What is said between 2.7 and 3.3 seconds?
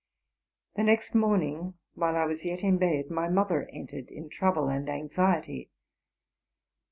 bed, my